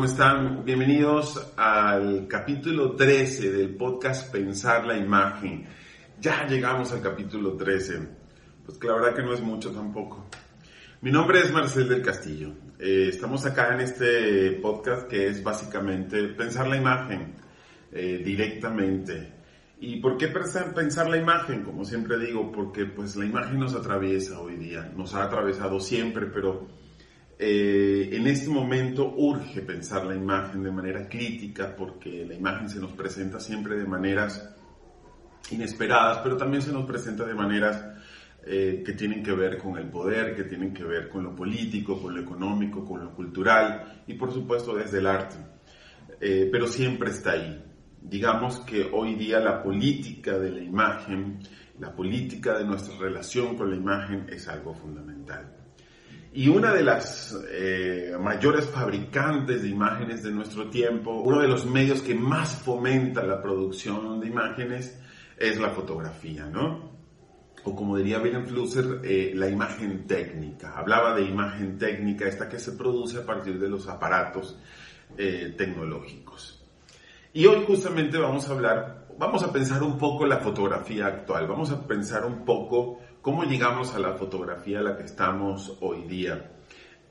[0.00, 0.64] ¿Cómo están?
[0.64, 5.66] Bienvenidos al capítulo 13 del podcast Pensar la Imagen.
[6.18, 8.08] Ya llegamos al capítulo 13.
[8.64, 10.24] Pues que la verdad que no es mucho tampoco.
[11.02, 12.48] Mi nombre es Marcel del Castillo.
[12.78, 17.34] Eh, estamos acá en este podcast que es básicamente pensar la imagen
[17.92, 19.34] eh, directamente.
[19.80, 21.62] ¿Y por qué pensar la imagen?
[21.62, 26.24] Como siempre digo, porque pues la imagen nos atraviesa hoy día, nos ha atravesado siempre,
[26.24, 26.79] pero
[27.42, 32.78] eh, en este momento urge pensar la imagen de manera crítica porque la imagen se
[32.78, 34.54] nos presenta siempre de maneras
[35.50, 37.82] inesperadas, pero también se nos presenta de maneras
[38.44, 41.98] eh, que tienen que ver con el poder, que tienen que ver con lo político,
[42.02, 45.36] con lo económico, con lo cultural y por supuesto desde el arte.
[46.20, 47.64] Eh, pero siempre está ahí.
[48.02, 51.38] Digamos que hoy día la política de la imagen,
[51.78, 55.59] la política de nuestra relación con la imagen es algo fundamental.
[56.32, 61.66] Y una de las eh, mayores fabricantes de imágenes de nuestro tiempo, uno de los
[61.66, 64.96] medios que más fomenta la producción de imágenes
[65.36, 66.90] es la fotografía, ¿no?
[67.64, 70.74] o como diría William Flusser, eh, la imagen técnica.
[70.76, 74.58] Hablaba de imagen técnica, esta que se produce a partir de los aparatos
[75.16, 76.64] eh, tecnológicos.
[77.32, 81.70] Y hoy justamente vamos a hablar, vamos a pensar un poco la fotografía actual, vamos
[81.70, 86.52] a pensar un poco cómo llegamos a la fotografía a la que estamos hoy día.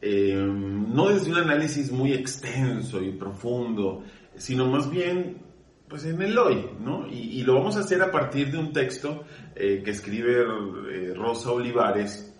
[0.02, 4.04] Eh, no desde un análisis muy extenso y profundo,
[4.38, 5.50] sino más bien
[5.90, 7.08] pues en el hoy, ¿no?
[7.08, 9.26] Y, lo vamos a hacer a partir de un texto
[9.56, 10.46] eh, que escribe
[10.92, 12.32] eh, Rosa Olivares,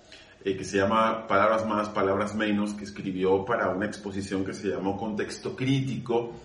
[0.46, 4.68] eh, que se llama Palabras más, palabras menos, que escribió para una exposición que se
[4.68, 6.36] llamó Contexto Crítico,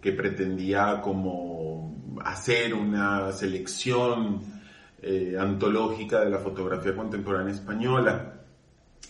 [0.00, 4.61] que pretendía como hacer una selección
[5.38, 8.34] antológica de la fotografía contemporánea española.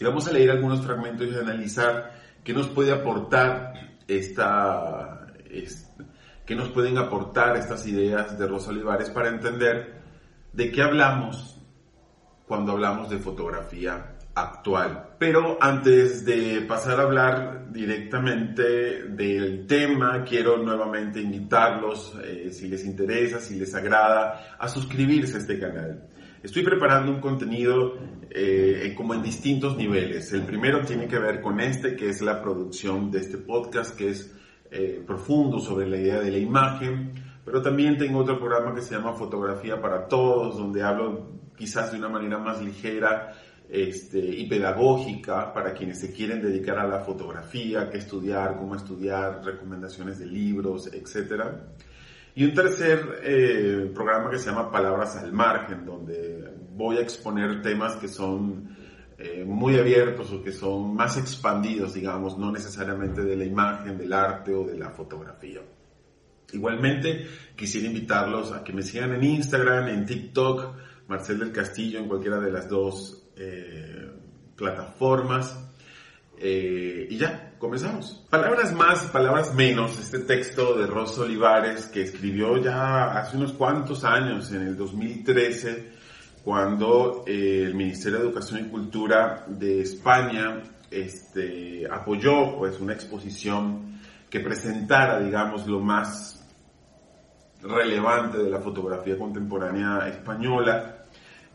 [0.00, 3.74] Y vamos a leer algunos fragmentos y analizar qué nos puede aportar
[4.08, 5.92] esta, esta
[6.44, 10.02] ¿Qué nos pueden aportar estas ideas de Rosa Olivares para entender
[10.52, 11.60] de qué hablamos
[12.46, 15.11] cuando hablamos de fotografía actual.
[15.22, 22.84] Pero antes de pasar a hablar directamente del tema, quiero nuevamente invitarlos, eh, si les
[22.84, 26.08] interesa, si les agrada, a suscribirse a este canal.
[26.42, 27.98] Estoy preparando un contenido
[28.30, 30.32] eh, como en distintos niveles.
[30.32, 34.08] El primero tiene que ver con este, que es la producción de este podcast, que
[34.10, 34.34] es
[34.72, 37.12] eh, profundo sobre la idea de la imagen,
[37.44, 41.98] pero también tengo otro programa que se llama Fotografía para Todos, donde hablo quizás de
[41.98, 43.34] una manera más ligera
[43.72, 49.42] este, y pedagógica para quienes se quieren dedicar a la fotografía, qué estudiar, cómo estudiar,
[49.42, 51.42] recomendaciones de libros, etc.
[52.34, 57.62] Y un tercer eh, programa que se llama Palabras al Margen, donde voy a exponer
[57.62, 58.76] temas que son
[59.16, 64.12] eh, muy abiertos o que son más expandidos, digamos, no necesariamente de la imagen, del
[64.12, 65.62] arte o de la fotografía.
[66.52, 70.74] Igualmente, quisiera invitarlos a que me sigan en Instagram, en TikTok,
[71.08, 74.10] Marcel del Castillo, en cualquiera de las dos eh,
[74.56, 75.58] plataformas.
[76.38, 78.24] Eh, y ya, comenzamos.
[78.28, 84.04] Palabras más, palabras menos, este texto de Rosa Olivares que escribió ya hace unos cuantos
[84.04, 85.90] años, en el 2013,
[86.44, 94.00] cuando eh, el Ministerio de Educación y Cultura de España este, apoyó pues, una exposición
[94.28, 96.44] que presentara, digamos, lo más
[97.62, 101.01] relevante de la fotografía contemporánea española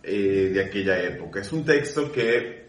[0.07, 1.41] eh, de aquella época.
[1.41, 2.65] Es un texto que,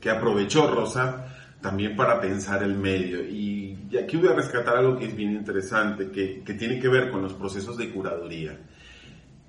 [0.00, 1.26] que aprovechó Rosa
[1.60, 3.22] también para pensar el medio.
[3.22, 7.10] Y, aquí voy a rescatar algo que es bien interesante, que, que tiene que ver
[7.10, 8.58] con los procesos de curaduría.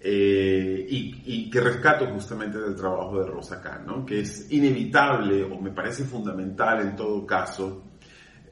[0.04, 4.06] Eh, y, que rescato justamente del trabajo de Rosa Kahn, ¿no?
[4.06, 7.84] que es inevitable o me parece fundamental en todo caso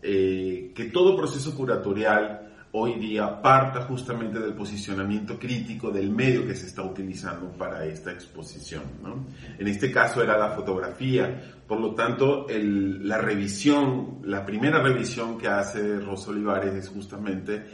[0.03, 6.55] eh, que todo proceso curatorial hoy día parta justamente del posicionamiento crítico del medio que
[6.55, 8.83] se está utilizando para esta exposición.
[9.01, 9.25] ¿no?
[9.57, 15.47] En este caso era la fotografía, por lo tanto la revisión, la primera revisión que
[15.47, 17.65] hace Rosa Olivares es justamente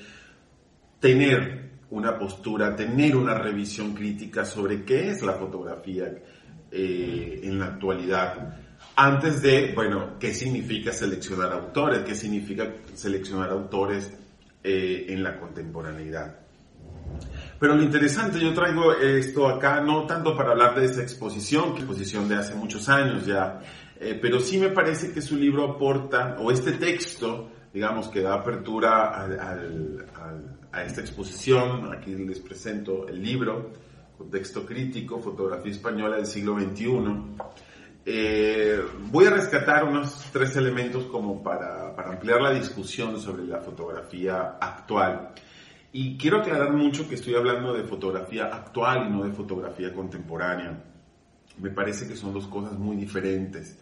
[1.00, 6.06] tener una postura, tener una revisión crítica sobre qué es la fotografía
[6.72, 8.58] eh, en la actualidad.
[8.96, 14.12] Antes de, bueno, qué significa seleccionar autores, qué significa seleccionar autores
[14.68, 16.40] eh, en la contemporaneidad.
[17.60, 21.82] Pero lo interesante, yo traigo esto acá no tanto para hablar de esta exposición, que
[21.82, 23.62] exposición de hace muchos años ya,
[24.00, 28.34] eh, pero sí me parece que su libro aporta, o este texto, digamos, que da
[28.34, 29.24] apertura
[30.74, 33.72] a esta exposición, aquí les presento el libro,
[34.18, 36.88] Contexto Crítico, Fotografía Española del siglo XXI.
[38.06, 38.82] Eh,
[39.12, 44.58] voy a rescatar unos tres elementos como para, para ampliar la discusión sobre la fotografía
[44.62, 45.32] actual.
[45.92, 50.84] Y quiero aclarar mucho que estoy hablando de fotografía actual y no de fotografía contemporánea.
[51.58, 53.80] Me parece que son dos cosas muy diferentes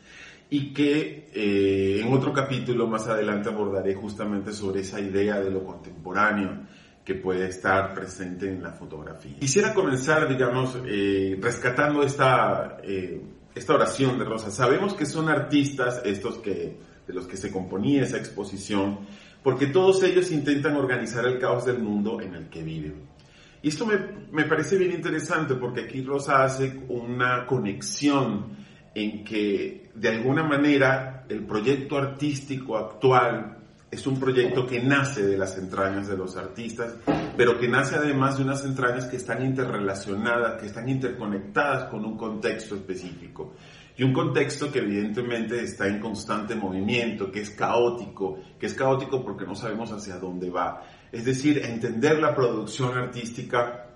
[0.50, 5.64] y que eh, en otro capítulo más adelante abordaré justamente sobre esa idea de lo
[5.64, 6.60] contemporáneo
[7.04, 9.40] que puede estar presente en la fotografía.
[9.40, 13.19] Quisiera comenzar, digamos, eh, rescatando esta, eh,
[13.56, 14.52] esta oración de Rosa.
[14.52, 16.78] Sabemos que son artistas estos que,
[17.08, 19.00] de los que se componía esa exposición,
[19.44, 23.14] porque todos ellos intentan organizar el caos del mundo en el que viven.
[23.62, 23.98] Y esto me,
[24.32, 28.58] me parece bien interesante porque aquí Rosa hace una conexión
[28.94, 33.62] en que de alguna manera el proyecto artístico actual
[33.94, 36.95] es un proyecto que nace de las entrañas de los artistas,
[37.38, 42.18] pero que nace además de unas entrañas que están interrelacionadas, que están interconectadas con un
[42.18, 43.54] contexto específico.
[43.95, 49.24] Y un contexto que evidentemente está en constante movimiento, que es caótico, que es caótico
[49.24, 50.81] porque no sabemos hacia dónde va.
[51.12, 53.90] Es decir, entender la producción artística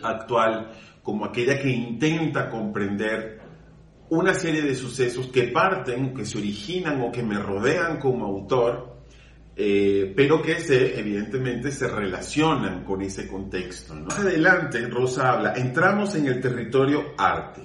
[0.00, 0.70] actual
[1.02, 3.40] como aquella que intenta comprender
[4.10, 8.97] una serie de sucesos que parten, que se originan o que me rodean como autor,
[9.60, 13.92] eh, pero que se, evidentemente se relacionan con ese contexto.
[13.92, 17.62] Más adelante, Rosa habla, entramos en el territorio arte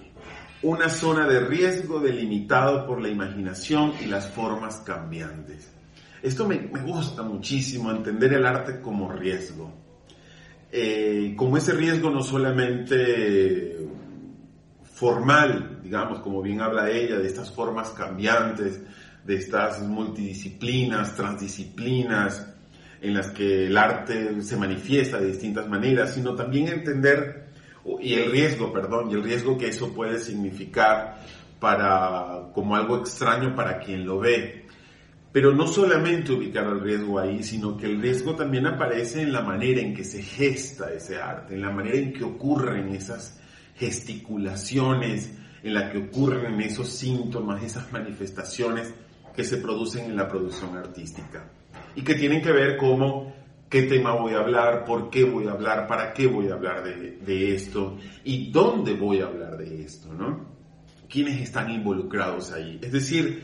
[0.64, 5.72] una zona de riesgo delimitado por la imaginación y las formas cambiantes.
[6.24, 9.72] Esto me, gusta muchísimo, entender el arte como riesgo.
[10.72, 13.88] Eh, como ese riesgo no solamente
[14.94, 18.82] formal, digamos, como bien habla ella, de estas formas cambiantes,
[19.26, 22.48] de estas multidisciplinas, transdisciplinas,
[23.02, 27.44] en las que el arte se manifiesta de distintas maneras, sino también entender
[28.02, 31.20] y el riesgo, perdón, y el riesgo que eso puede significar
[31.60, 34.66] para, como algo extraño para quien lo ve.
[35.34, 39.42] Pero no solamente ubicar el riesgo ahí, sino que el riesgo también aparece en la
[39.42, 43.40] manera en que se gesta ese arte, en la manera en que ocurren esas
[43.76, 45.32] gesticulaciones,
[45.64, 48.94] en la que ocurren esos síntomas, esas manifestaciones
[49.36, 51.50] que se producen en la producción artística
[51.96, 53.34] y que tienen que ver como
[53.70, 56.84] qué tema voy a hablar, por qué voy a hablar, para qué voy a hablar
[56.84, 60.54] de, esto y dónde voy a hablar de esto, ¿no?
[61.10, 62.80] ¿Quiénes están involucrados ahí?
[62.82, 63.44] Es decir,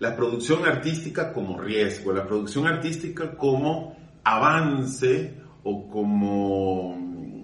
[0.00, 7.42] la producción artística como riesgo, la producción artística como avance o como,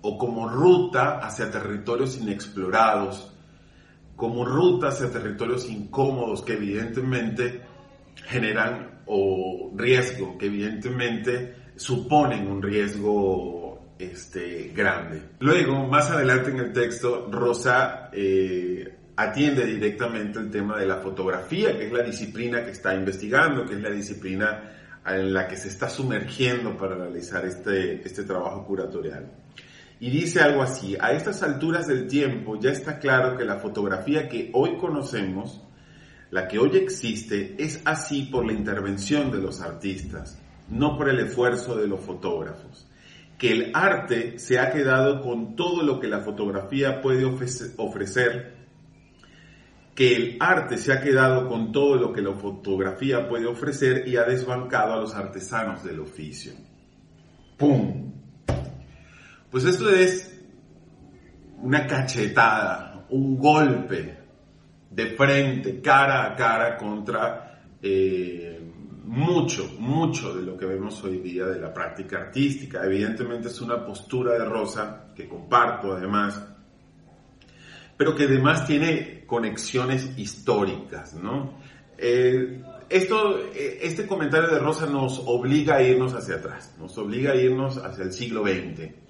[0.00, 3.35] o como ruta hacia territorios inexplorados,
[4.16, 7.60] como ruta hacia territorios incómodos que evidentemente
[8.26, 15.22] generan o riesgo, que evidentemente suponen un riesgo este, grande.
[15.40, 21.76] Luego, más adelante en el texto, Rosa eh, atiende directamente el tema de la fotografía,
[21.76, 24.72] que es la disciplina que está investigando, que es la disciplina
[25.06, 29.30] en la que se está sumergiendo para realizar este, este trabajo curatorial.
[29.98, 34.28] Y dice algo así, a estas alturas del tiempo ya está claro que la fotografía
[34.28, 35.62] que hoy conocemos,
[36.30, 40.38] la que hoy existe, es así por la intervención de los artistas
[40.68, 42.88] no por el esfuerzo de los fotógrafos.
[43.38, 48.56] Que el arte se ha quedado con todo lo que la fotografía puede ofrecer,
[49.94, 54.16] que el arte se ha quedado con todo lo que la fotografía puede ofrecer y
[54.16, 56.52] ha desbancado a los artesanos del oficio.
[57.56, 58.12] ¡Pum!
[59.56, 60.38] Pues esto es
[61.62, 64.18] una cachetada, un golpe
[64.90, 68.60] de frente, cara a cara contra eh,
[69.04, 72.84] mucho, mucho de lo que vemos hoy día de la práctica artística.
[72.84, 76.38] Evidentemente es una postura de Rosa que comparto además,
[77.96, 81.60] pero que además tiene conexiones históricas, ¿no?
[81.96, 87.32] Eh, esto, eh, este comentario de Rosa nos obliga a irnos hacia atrás, nos obliga
[87.32, 89.05] a irnos hacia el siglo XX.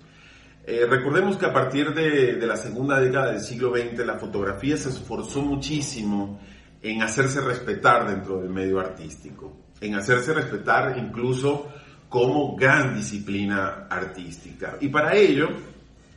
[0.66, 4.76] Eh, recordemos que a partir de, de la segunda década del siglo XX la fotografía
[4.76, 6.40] se esforzó muchísimo
[6.82, 11.68] en hacerse respetar dentro del medio artístico en hacerse respetar incluso
[12.08, 14.76] como gran disciplina artística.
[14.80, 15.48] Y para ello,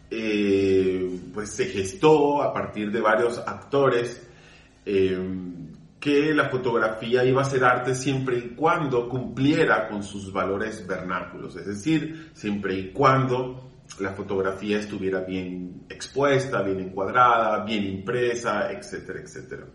[0.10, 4.26] eh, pues se gestó a partir de varios actores
[4.86, 5.20] eh,
[6.00, 11.58] que la fotografía iba a ser arte siempre y cuando cumpliera con sus valores vernáculos,
[11.58, 13.69] es decir, siempre y cuando
[14.00, 19.66] la fotografía estuviera bien expuesta, bien encuadrada, bien impresa, etcétera, etcétera.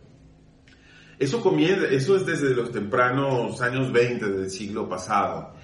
[1.18, 5.54] Eso, comienza, eso es desde los tempranos años 20 del siglo pasado.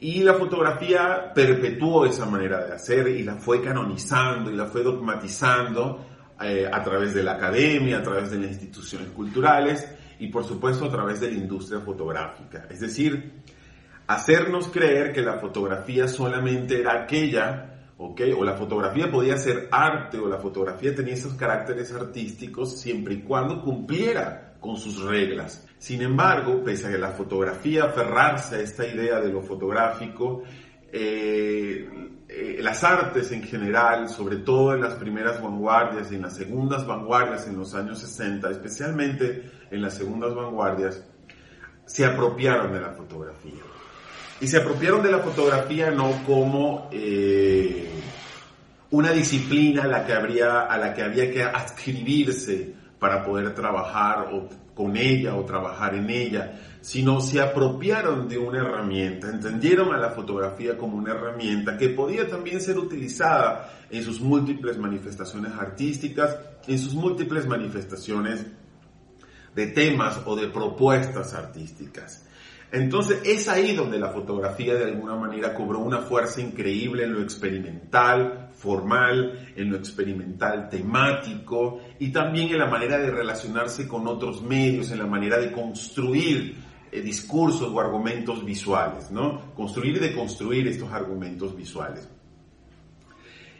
[0.00, 4.82] Y la fotografía perpetuó esa manera de hacer y la fue canonizando y la fue
[4.82, 6.06] dogmatizando
[6.40, 9.86] eh, a través de la academia, a través de las instituciones culturales
[10.18, 12.66] y por supuesto a través de la industria fotográfica.
[12.68, 13.42] Es decir,
[14.08, 17.71] hacernos creer que la fotografía solamente era aquella
[18.36, 23.22] o la fotografía podía ser arte o la fotografía tenía esos caracteres artísticos siempre y
[23.22, 25.66] cuando cumpliera con sus reglas.
[25.78, 30.42] Sin embargo, pese a que la fotografía aferrarse a esta idea de lo fotográfico,
[30.92, 31.88] eh,
[32.28, 36.86] eh, las artes en general, sobre todo en las primeras vanguardias y en las segundas
[36.86, 41.04] vanguardias en los años 60, especialmente en las segundas vanguardias,
[41.84, 43.71] se apropiaron de la fotografía.
[44.42, 47.88] Y se apropiaron de la fotografía no como eh,
[48.90, 54.28] una disciplina a la, que habría, a la que había que adscribirse para poder trabajar
[54.74, 60.10] con ella o trabajar en ella, sino se apropiaron de una herramienta, entendieron a la
[60.10, 66.80] fotografía como una herramienta que podía también ser utilizada en sus múltiples manifestaciones artísticas, en
[66.80, 68.44] sus múltiples manifestaciones
[69.54, 72.24] de temas o de propuestas artísticas.
[72.72, 77.20] Entonces es ahí donde la fotografía de alguna manera cobró una fuerza increíble en lo
[77.20, 84.40] experimental, formal, en lo experimental temático y también en la manera de relacionarse con otros
[84.40, 86.56] medios, en la manera de construir
[86.90, 89.54] eh, discursos o argumentos visuales, ¿no?
[89.54, 92.08] Construir y deconstruir estos argumentos visuales.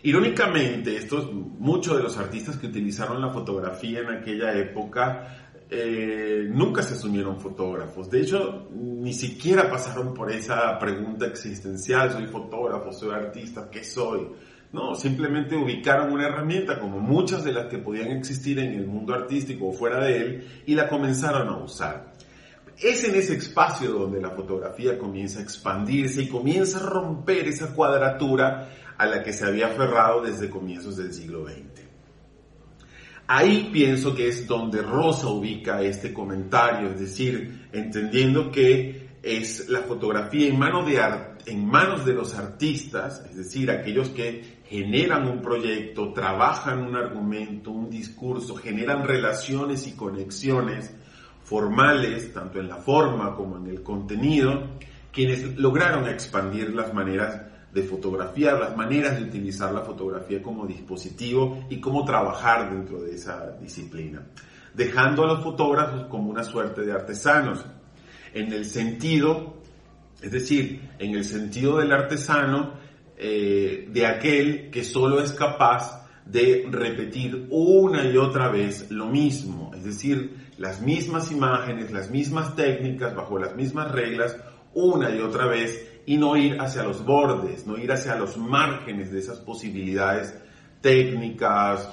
[0.05, 5.42] Irónicamente, estos, muchos de los artistas que utilizaron la fotografía en aquella época
[5.75, 8.11] eh, nunca se asumieron fotógrafos.
[8.11, 14.29] De hecho, ni siquiera pasaron por esa pregunta existencial, soy fotógrafo, soy artista, ¿qué soy?
[14.71, 19.15] No, simplemente ubicaron una herramienta como muchas de las que podían existir en el mundo
[19.15, 22.13] artístico o fuera de él y la comenzaron a usar.
[22.79, 27.75] Es en ese espacio donde la fotografía comienza a expandirse y comienza a romper esa
[27.75, 31.92] cuadratura a la que se había aferrado desde comienzos del siglo XX.
[33.35, 39.81] Ahí pienso que es donde Rosa ubica este comentario, es decir, entendiendo que es la
[39.81, 41.01] fotografía en, de
[41.47, 47.71] en manos de los artistas, es decir, aquellos que generan un proyecto, trabajan un argumento,
[47.71, 50.95] un discurso, generan relaciones y conexiones
[51.43, 54.77] formales, tanto en la forma como en el contenido,
[55.11, 57.41] quienes lograron expandir las maneras
[57.73, 63.15] de fotografiar, las maneras de utilizar la fotografía como dispositivo y cómo trabajar dentro de
[63.15, 64.27] esa disciplina,
[64.75, 67.65] dejando a los fotógrafos como una suerte de artesanos,
[68.35, 69.57] en el sentido,
[70.21, 72.75] es decir, en el sentido del artesano,
[73.17, 79.73] eh, de aquel que solo es capaz de repetir una y otra vez lo mismo,
[79.75, 84.37] es decir, las mismas imágenes, las mismas técnicas, bajo las mismas reglas,
[84.75, 89.13] una y otra vez y no ir hacia los bordes, no ir hacia los márgenes
[89.13, 90.35] de esas posibilidades
[90.81, 91.89] técnicas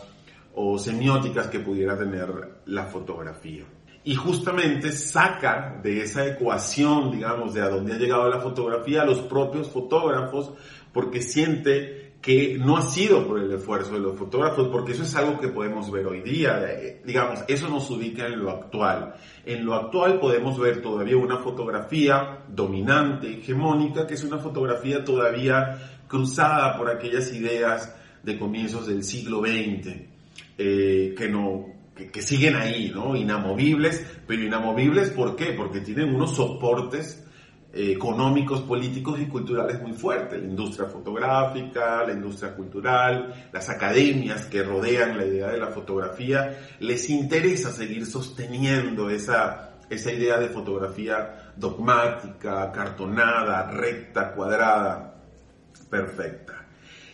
[0.56, 3.66] o semióticas que pudiera tener la fotografía.
[4.04, 9.06] Y justamente saca de esa ecuación, digamos, de a dónde ha llegado la fotografía a
[9.06, 10.51] los propios fotógrafos,
[10.92, 15.15] porque siente que no ha sido por el esfuerzo de los fotógrafos, porque eso es
[15.15, 16.61] algo que podemos ver hoy día.
[16.67, 19.15] Eh, digamos, eso nos ubica en lo actual.
[19.45, 26.01] En lo actual podemos ver todavía una fotografía dominante, hegemónica, que es una fotografía todavía
[26.07, 29.95] cruzada por aquellas ideas de comienzos del siglo XX,
[30.57, 31.67] eh, que no,
[32.11, 33.15] que, siguen ahí, ¿no?
[33.15, 35.53] Inamovibles, pero inamovibles ¿por qué?
[35.53, 37.25] Porque tienen unos soportes
[37.71, 40.41] económicos, políticos y culturales muy fuertes.
[40.41, 46.57] La industria fotográfica, la industria cultural, las academias que rodean la idea de la fotografía,
[46.79, 55.15] les interesa seguir sosteniendo esa, esa idea de fotografía dogmática, cartonada, recta, cuadrada,
[55.89, 56.65] perfecta.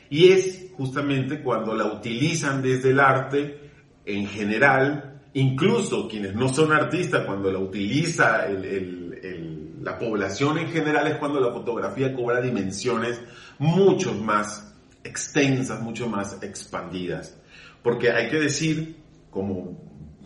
[0.09, 3.59] Y es justamente cuando la utilizan desde el arte
[4.05, 11.05] en general, incluso quienes no son artistas, cuando la utiliza el la población en general
[11.05, 13.21] es cuando la fotografía cobra dimensiones
[13.59, 14.73] mucho más
[15.03, 17.39] extensas, mucho más expandidas.
[17.83, 18.97] Porque hay que decir,
[19.29, 19.77] como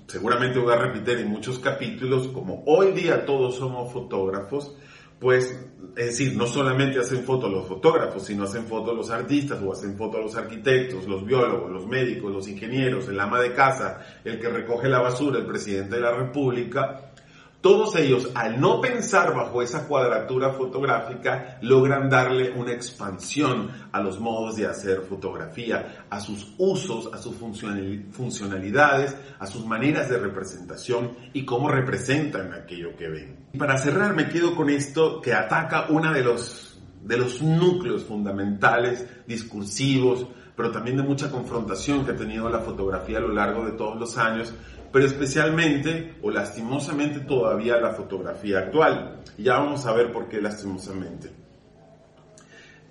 [0.08, 4.78] seguramente voy a repetir en muchos capítulos, como hoy día todos somos fotógrafos,
[5.20, 5.52] pues,
[5.98, 9.98] es decir, no solamente hacen fotos los fotógrafos, sino hacen fotos los artistas o hacen
[9.98, 14.48] fotos los arquitectos, los biólogos, los médicos, los ingenieros, el ama de casa, el que
[14.48, 17.09] recoge la basura, el presidente de la República,
[17.62, 24.18] todos ellos, al no pensar bajo esa cuadratura fotográfica, logran darle una expansión a los
[24.22, 31.18] modos de hacer fotografía, a sus usos, a sus funcionalidades, a sus maneras de representación
[31.34, 33.36] y cómo representan aquello que ven.
[33.52, 38.06] Y para cerrar me quedo con esto que ataca uno de los, de los núcleos
[38.06, 43.66] fundamentales, discursivos, pero también de mucha confrontación que ha tenido la fotografía a lo largo
[43.66, 44.54] de todos los años,
[44.92, 49.22] pero especialmente o lastimosamente todavía la fotografía actual.
[49.38, 51.32] ya vamos a ver por qué lastimosamente.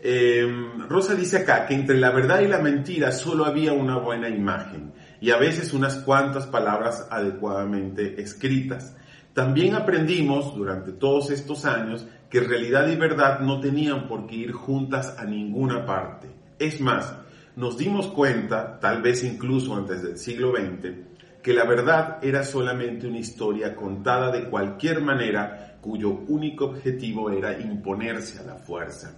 [0.00, 4.28] Em, Rosa dice acá que entre la verdad y la mentira solo había una buena
[4.28, 8.96] imagen y a veces unas cuantas palabras adecuadamente escritas.
[9.34, 14.52] También aprendimos durante todos estos años que realidad y verdad no tenían por qué ir
[14.52, 16.28] juntas a ninguna parte.
[16.58, 17.14] Es más,
[17.56, 21.07] nos dimos cuenta, tal vez incluso antes del siglo XX,
[21.48, 27.58] que la verdad era solamente una historia contada de cualquier manera cuyo único objetivo era
[27.58, 29.16] imponerse a la fuerza.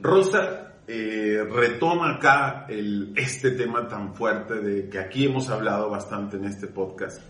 [0.00, 2.66] Rosa eh, retoma acá
[3.14, 7.20] este tema tan fuerte de que aquí hemos hablado bastante en este podcast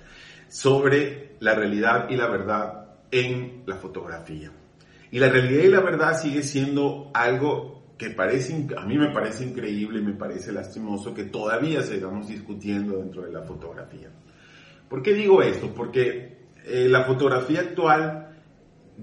[0.46, 4.52] sobre la realidad y la verdad en la fotografía.
[5.10, 9.44] Y la realidad y la verdad sigue siendo algo que parece, a mí me parece
[9.44, 14.08] increíble me parece lastimoso que todavía sigamos discutiendo dentro de la fotografía.
[14.88, 15.74] ¿Por qué digo esto?
[15.74, 18.36] Porque eh, la fotografía actual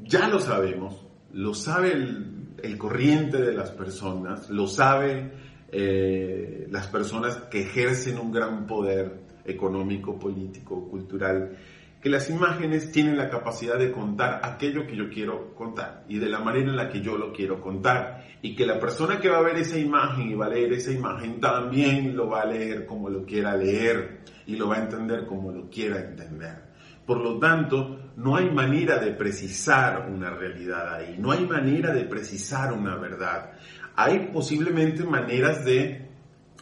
[0.04, 5.32] ya lo sabemos, lo sabe el, corriente de las personas, lo sabe
[5.72, 11.58] eh, las personas que ejercen un gran poder económico, político, cultural
[12.06, 16.30] que las imágenes tienen la capacidad de contar aquello que yo quiero contar y de
[16.30, 18.24] la manera en la que yo lo quiero contar.
[18.44, 20.92] Y que la persona que va a ver esa imagen y va a leer esa
[20.92, 25.26] imagen también lo va a leer como lo quiera leer y lo va a entender
[25.26, 26.66] como lo quiera entender.
[27.08, 32.04] Por lo tanto, no hay manera de precisar una realidad ahí, no hay manera de
[32.04, 33.54] precisar una verdad.
[33.96, 36.06] Hay posiblemente maneras de,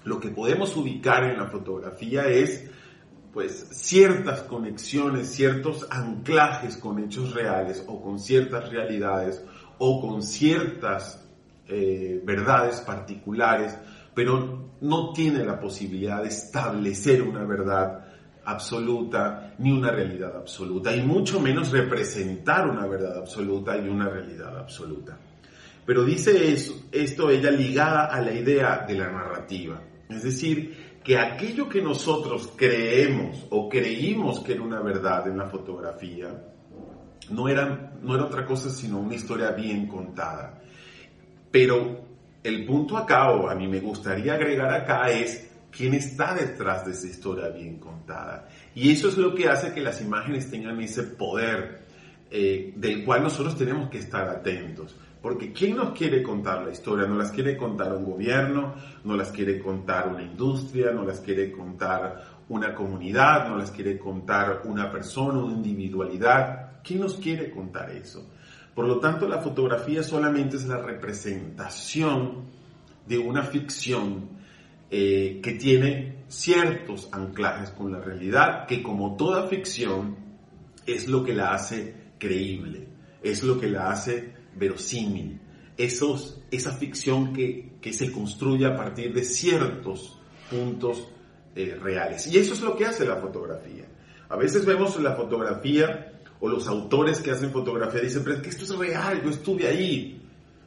[0.06, 2.70] lo que podemos ubicar en la fotografía es
[3.34, 9.44] pues ciertas conexiones, ciertos anclajes con hechos reales o con ciertas realidades
[9.80, 11.28] o con ciertas
[11.68, 13.76] eh, verdades particulares,
[14.14, 18.06] pero no tiene la posibilidad de establecer una verdad
[18.46, 24.58] absoluta ni una realidad absoluta, y mucho menos representar una verdad absoluta y una realidad
[24.60, 25.18] absoluta.
[25.86, 31.18] Pero dice eso, esto ella ligada a la idea de la narrativa, es decir, que
[31.18, 36.30] aquello que nosotros creemos o creímos que era una verdad en la fotografía,
[37.30, 40.62] no era, no era otra cosa sino una historia bien contada.
[41.52, 42.06] Pero
[42.44, 46.92] el punto acá, o a mí me gustaría agregar acá, es quién está detrás de
[46.92, 48.48] esa historia bien contada.
[48.76, 51.84] Y eso es lo que hace que las imágenes tengan ese poder
[52.32, 54.96] eh, del cual nosotros tenemos que estar atentos.
[55.24, 57.08] Porque ¿quién nos quiere contar la historia?
[57.08, 61.50] No las quiere contar un gobierno, no las quiere contar una industria, no las quiere
[61.50, 66.82] contar una comunidad, no las quiere contar una persona, una individualidad.
[66.84, 68.30] ¿Quién nos quiere contar eso?
[68.76, 72.50] Por lo tanto, la fotografía solamente es la representación
[73.08, 74.28] de una ficción
[74.92, 80.18] eh, que tiene ciertos anclajes con la realidad, que como toda ficción
[80.86, 82.90] es lo que la hace creíble,
[83.22, 85.40] es lo que la hace verosímil,
[85.78, 91.08] esos, esa ficción que, que, se construye a partir de ciertos puntos
[91.56, 92.28] eh, reales.
[92.28, 93.86] Y eso es lo que hace la fotografía.
[94.30, 98.50] A veces vemos la fotografía o los autores que hacen fotografía dicen, pero es que
[98.50, 100.22] esto es real, yo estuve ahí.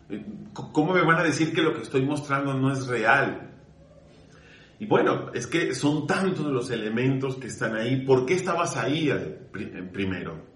[0.08, 3.50] Eh, ¿Cómo me van a decir que lo que estoy mostrando no es real?
[4.78, 8.04] Y bueno, es que son tantos los elementos que están ahí.
[8.04, 9.10] ¿Por qué estabas ahí
[9.92, 10.55] primero?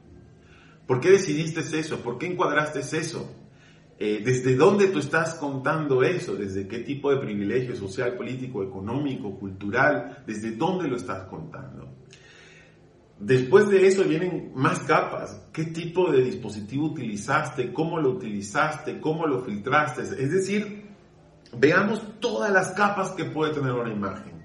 [0.91, 2.01] ¿Por qué decidiste eso?
[2.01, 3.33] ¿Por qué encuadraste eso?
[3.97, 6.35] Eh, ¿Desde dónde tú estás contando eso?
[6.35, 10.25] ¿Desde qué tipo de privilegio social, político, económico, cultural?
[10.27, 11.95] ¿Desde dónde lo estás contando?
[13.21, 15.41] Después de eso vienen más capas.
[15.53, 17.73] ¿Qué tipo de dispositivo utilizaste?
[17.73, 18.99] ¿Cómo lo utilizaste?
[18.99, 20.03] ¿Cómo lo filtraste?
[20.03, 20.89] Es decir,
[21.57, 24.45] veamos todas las capas que puede tener una imagen.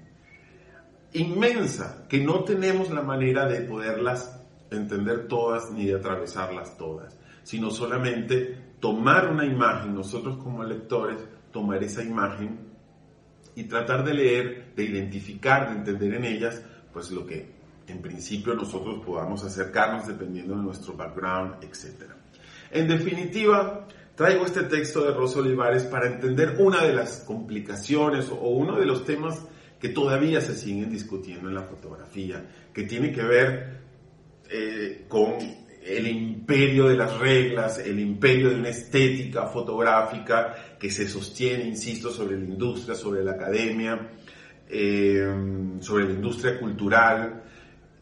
[1.12, 4.35] Inmensa, que no tenemos la manera de poderlas
[4.70, 11.18] entender todas ni de atravesarlas todas, sino solamente tomar una imagen, nosotros como lectores,
[11.52, 12.58] tomar esa imagen
[13.54, 18.54] y tratar de leer, de identificar, de entender en ellas, pues lo que en principio
[18.54, 22.10] nosotros podamos acercarnos dependiendo de nuestro background, etc.
[22.70, 28.48] En definitiva, traigo este texto de Rosa Olivares para entender una de las complicaciones o
[28.48, 29.40] uno de los temas
[29.80, 33.85] que todavía se siguen discutiendo en la fotografía, que tiene que ver
[34.50, 35.34] eh, con
[35.86, 42.10] el imperio de las reglas, el imperio de una estética fotográfica que se sostiene, insisto,
[42.10, 44.10] sobre la industria, sobre la academia,
[44.68, 45.28] eh,
[45.80, 47.44] sobre la industria cultural,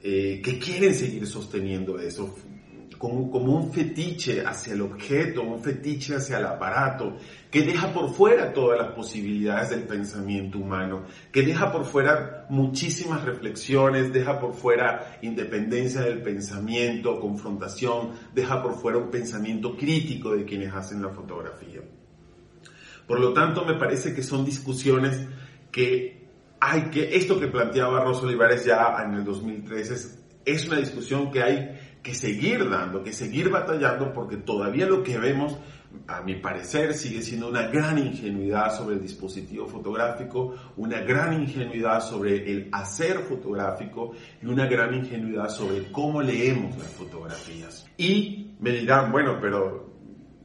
[0.02, 2.36] eh, que quieren seguir sosteniendo eso,
[2.98, 7.16] como, como, un fetiche hacia el objeto, un fetiche hacia el aparato,
[7.50, 13.24] que deja por fuera todas las posibilidades del pensamiento humano, que deja por fuera muchísimas
[13.24, 20.44] reflexiones, deja por fuera independencia del pensamiento, confrontación, deja por fuera un pensamiento crítico de
[20.44, 21.80] quienes hacen la fotografía.
[23.06, 25.26] Por lo tanto, me parece que son discusiones
[25.70, 26.24] que
[26.60, 31.30] hay que, esto que planteaba Rosa Olivares ya en el 2013 es, es una discusión
[31.30, 35.56] que hay que seguir dando, que seguir batallando, porque todavía lo que vemos,
[36.06, 42.02] a mi parecer, sigue siendo una gran ingenuidad sobre el dispositivo fotográfico, una gran ingenuidad
[42.02, 44.12] sobre el hacer fotográfico
[44.42, 47.86] y una gran ingenuidad sobre cómo leemos las fotografías.
[47.96, 49.90] Y me dirán, bueno, pero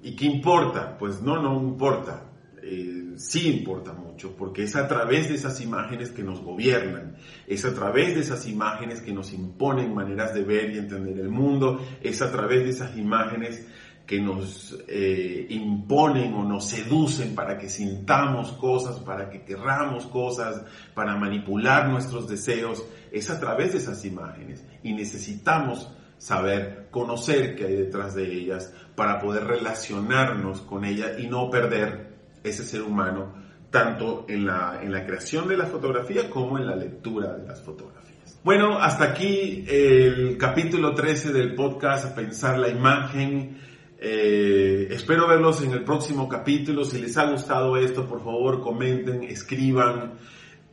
[0.01, 0.97] ¿y qué importa?
[0.97, 2.28] Pues no, no importa.
[2.71, 7.15] Eh, sí importa mucho, porque es a través de esas imágenes que nos gobiernan,
[7.47, 11.29] es a través de esas imágenes que nos imponen maneras de ver y entender el
[11.29, 13.65] mundo, es a través de esas imágenes
[14.05, 20.63] que nos eh, imponen o nos seducen para que sintamos cosas, para que querramos cosas,
[20.93, 24.63] para manipular nuestros deseos, es a través de esas imágenes.
[24.83, 31.25] Y necesitamos saber, conocer qué hay detrás de ellas para poder relacionarnos con ellas y
[31.25, 32.08] no perder
[32.43, 33.33] ese ser humano,
[33.69, 37.61] tanto en la, en la creación de la fotografía como en la lectura de las
[37.61, 38.39] fotografías.
[38.43, 43.57] Bueno, hasta aquí el capítulo 13 del podcast Pensar la imagen.
[43.99, 46.85] Eh, espero verlos en el próximo capítulo.
[46.85, 50.13] Si les ha gustado esto, por favor comenten, escriban.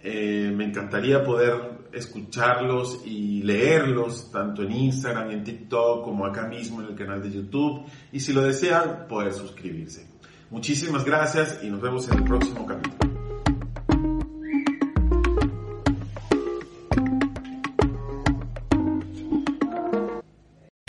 [0.00, 6.80] Eh, me encantaría poder escucharlos y leerlos tanto en Instagram, en TikTok como acá mismo
[6.80, 7.84] en el canal de YouTube.
[8.12, 10.06] Y si lo desean, poder suscribirse.
[10.50, 12.96] Muchísimas gracias y nos vemos en el próximo capítulo.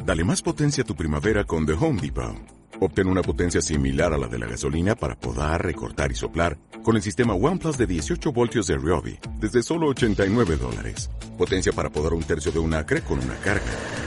[0.05, 2.35] Dale más potencia a tu primavera con The Home Depot.
[2.79, 6.95] Obtén una potencia similar a la de la gasolina para podar, recortar y soplar con
[6.95, 11.09] el sistema OnePlus de 18 voltios de Ryobi desde solo 89 dólares.
[11.37, 14.06] Potencia para podar un tercio de un acre con una carga.